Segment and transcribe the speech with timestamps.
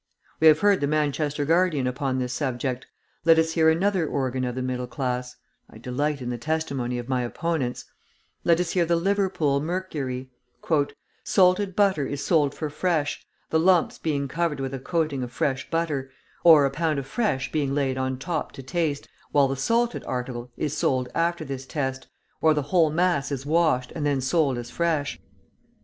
[0.39, 2.87] We have heard the Manchester Guardian upon this subject,
[3.23, 5.35] let us hear another organ of the middle class
[5.69, 7.85] I delight in the testimony of my opponents
[8.43, 10.31] let us hear the Liverpool Mercury:
[11.23, 15.69] "Salted butter is sold for fresh, the lumps being covered with a coating of fresh
[15.69, 16.09] butter,
[16.43, 20.49] or a pound of fresh being laid on top to taste, while the salted article
[20.57, 22.07] is sold after this test,
[22.41, 25.19] or the whole mass is washed and then sold as fresh.